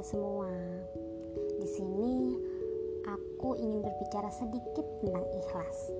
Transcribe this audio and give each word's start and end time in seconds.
semua. 0.00 0.48
Di 1.60 1.68
sini 1.68 2.32
aku 3.04 3.52
ingin 3.60 3.84
berbicara 3.84 4.32
sedikit 4.32 4.80
tentang 5.04 5.28
ikhlas. 5.28 5.92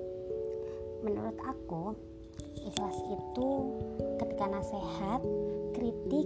Menurut 1.04 1.36
aku, 1.44 1.92
ikhlas 2.64 2.96
itu 3.12 3.48
ketika 4.24 4.48
nasihat, 4.48 5.20
kritik, 5.76 6.24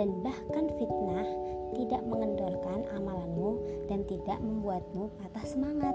dan 0.00 0.16
bahkan 0.24 0.72
fitnah 0.80 1.28
tidak 1.76 2.00
mengendorkan 2.08 2.88
amalanmu 2.96 3.60
dan 3.92 4.00
tidak 4.08 4.40
membuatmu 4.40 5.12
patah 5.20 5.44
semangat. 5.44 5.92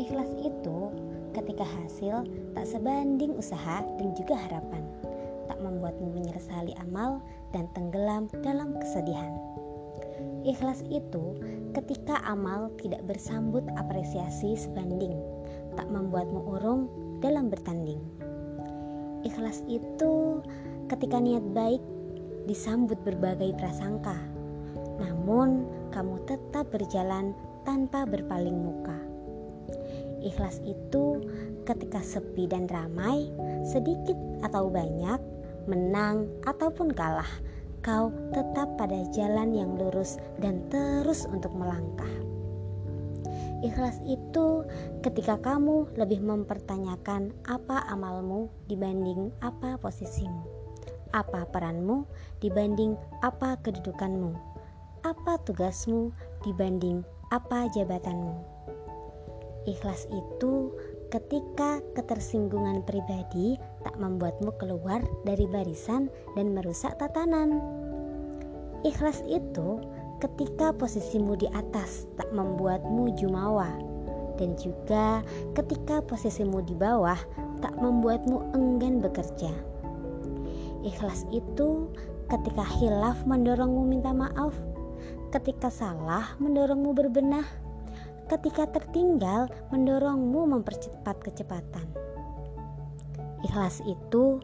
Ikhlas 0.00 0.32
itu 0.40 0.88
ketika 1.36 1.68
hasil 1.68 2.24
tak 2.56 2.64
sebanding 2.64 3.36
usaha 3.36 3.84
dan 4.00 4.08
juga 4.16 4.40
harapan 4.40 4.88
tak 5.52 5.60
membuatmu 5.60 6.16
menyesali 6.16 6.72
amal 6.80 7.20
dan 7.52 7.68
tenggelam 7.76 8.32
dalam 8.40 8.72
kesedihan. 8.80 9.36
Ikhlas 10.46 10.86
itu 10.86 11.34
ketika 11.74 12.22
amal 12.22 12.70
tidak 12.78 13.02
bersambut 13.02 13.66
apresiasi 13.74 14.54
sebanding, 14.54 15.18
tak 15.74 15.90
membuatmu 15.90 16.38
urung 16.38 16.86
dalam 17.18 17.50
bertanding. 17.50 17.98
Ikhlas 19.26 19.66
itu 19.66 20.38
ketika 20.86 21.18
niat 21.18 21.42
baik 21.50 21.82
disambut 22.46 22.94
berbagai 23.02 23.58
prasangka, 23.58 24.14
namun 25.02 25.66
kamu 25.90 26.22
tetap 26.30 26.70
berjalan 26.70 27.34
tanpa 27.66 28.06
berpaling 28.06 28.54
muka. 28.54 28.94
Ikhlas 30.22 30.62
itu 30.62 31.26
ketika 31.66 31.98
sepi 31.98 32.46
dan 32.46 32.70
ramai, 32.70 33.34
sedikit 33.66 34.14
atau 34.46 34.70
banyak, 34.70 35.18
menang 35.66 36.30
ataupun 36.46 36.94
kalah, 36.94 37.26
kau 37.86 38.10
tetap 38.34 38.74
pada 38.74 38.98
jalan 39.14 39.54
yang 39.54 39.78
lurus 39.78 40.18
dan 40.42 40.66
terus 40.66 41.22
untuk 41.30 41.54
melangkah. 41.54 42.10
Ikhlas 43.62 44.02
itu 44.02 44.66
ketika 45.06 45.38
kamu 45.38 45.86
lebih 45.94 46.18
mempertanyakan 46.18 47.30
apa 47.46 47.86
amalmu 47.86 48.50
dibanding 48.66 49.30
apa 49.38 49.78
posisimu, 49.78 50.42
apa 51.14 51.46
peranmu 51.46 52.10
dibanding 52.42 52.98
apa 53.22 53.54
kedudukanmu, 53.62 54.34
apa 55.06 55.38
tugasmu 55.46 56.10
dibanding 56.42 57.06
apa 57.30 57.70
jabatanmu. 57.70 58.34
Ikhlas 59.66 60.10
itu 60.10 60.74
ketika 61.16 61.80
ketersinggungan 61.96 62.84
pribadi 62.84 63.56
tak 63.80 63.96
membuatmu 63.96 64.52
keluar 64.60 65.00
dari 65.24 65.48
barisan 65.48 66.12
dan 66.36 66.52
merusak 66.52 66.92
tatanan. 67.00 67.56
Ikhlas 68.84 69.24
itu 69.24 69.80
ketika 70.20 70.76
posisimu 70.76 71.40
di 71.40 71.48
atas 71.56 72.04
tak 72.20 72.28
membuatmu 72.36 73.16
jumawa 73.16 73.72
dan 74.36 74.60
juga 74.60 75.24
ketika 75.56 76.04
posisimu 76.04 76.60
di 76.68 76.76
bawah 76.76 77.16
tak 77.64 77.72
membuatmu 77.80 78.52
enggan 78.52 79.00
bekerja. 79.00 79.56
Ikhlas 80.84 81.24
itu 81.32 81.88
ketika 82.28 82.64
hilaf 82.76 83.24
mendorongmu 83.24 83.88
minta 83.88 84.12
maaf, 84.12 84.52
ketika 85.32 85.72
salah 85.72 86.36
mendorongmu 86.36 86.92
berbenah, 86.92 87.65
ketika 88.26 88.66
tertinggal 88.66 89.46
mendorongmu 89.70 90.58
mempercepat 90.58 91.16
kecepatan. 91.22 91.86
Ikhlas 93.46 93.78
itu 93.86 94.42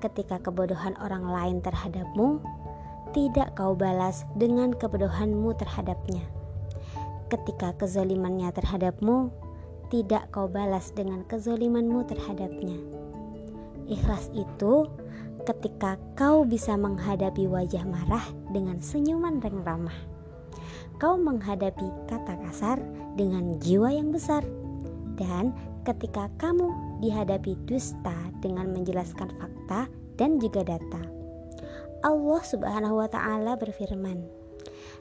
ketika 0.00 0.40
kebodohan 0.40 0.96
orang 1.04 1.28
lain 1.28 1.56
terhadapmu 1.60 2.40
tidak 3.12 3.52
kau 3.58 3.76
balas 3.76 4.24
dengan 4.38 4.72
kebodohanmu 4.72 5.52
terhadapnya. 5.60 6.24
Ketika 7.28 7.76
kezalimannya 7.76 8.50
terhadapmu, 8.50 9.30
tidak 9.92 10.30
kau 10.32 10.46
balas 10.46 10.94
dengan 10.94 11.26
kezalimanmu 11.26 12.06
terhadapnya. 12.06 12.78
Ikhlas 13.90 14.30
itu 14.32 14.86
ketika 15.44 15.98
kau 16.14 16.46
bisa 16.46 16.78
menghadapi 16.78 17.50
wajah 17.50 17.82
marah 17.82 18.24
dengan 18.54 18.78
senyuman 18.78 19.42
yang 19.42 19.66
ramah 19.66 20.19
kau 21.00 21.16
menghadapi 21.16 21.88
kata 22.06 22.36
kasar 22.46 22.78
dengan 23.16 23.56
jiwa 23.58 23.88
yang 23.88 24.12
besar. 24.12 24.44
Dan 25.16 25.56
ketika 25.88 26.28
kamu 26.36 26.68
dihadapi 27.00 27.56
dusta 27.64 28.14
dengan 28.44 28.70
menjelaskan 28.76 29.32
fakta 29.40 29.88
dan 30.20 30.36
juga 30.36 30.62
data. 30.62 31.02
Allah 32.04 32.40
Subhanahu 32.44 33.00
wa 33.00 33.08
taala 33.08 33.56
berfirman, 33.56 34.24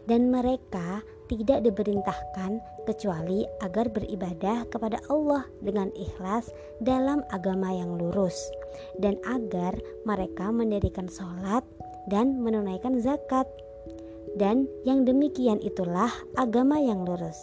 "Dan 0.07 0.31
mereka 0.31 1.03
tidak 1.27 1.63
diperintahkan 1.67 2.59
kecuali 2.87 3.43
agar 3.63 3.91
beribadah 3.91 4.67
kepada 4.71 4.99
Allah 5.11 5.47
dengan 5.63 5.91
ikhlas 5.95 6.51
dalam 6.83 7.23
agama 7.31 7.71
yang 7.75 7.95
lurus 7.95 8.35
dan 8.99 9.19
agar 9.27 9.75
mereka 10.03 10.51
mendirikan 10.51 11.07
sholat 11.07 11.63
dan 12.07 12.39
menunaikan 12.39 12.99
zakat." 12.99 13.47
Dan 14.37 14.69
yang 14.85 15.07
demikian 15.07 15.57
itulah 15.63 16.11
agama 16.37 16.77
yang 16.77 17.07
lurus. 17.07 17.37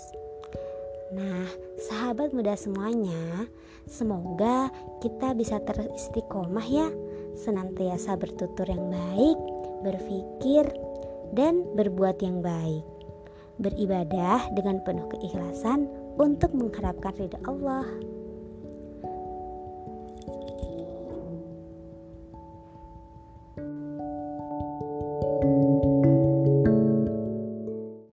Nah, 1.14 1.46
sahabat 1.78 2.34
muda 2.34 2.58
semuanya, 2.58 3.46
semoga 3.86 4.74
kita 4.98 5.38
bisa 5.38 5.62
teristiqomah 5.62 6.66
ya, 6.66 6.90
senantiasa 7.38 8.18
bertutur 8.18 8.66
yang 8.66 8.90
baik, 8.90 9.38
berpikir, 9.86 10.66
dan 11.34 11.62
berbuat 11.78 12.18
yang 12.22 12.42
baik. 12.42 12.82
Beribadah 13.56 14.50
dengan 14.52 14.82
penuh 14.84 15.08
keikhlasan 15.16 15.88
untuk 16.18 16.52
mengharapkan 16.52 17.14
ridha 17.16 17.40
Allah. 17.46 17.86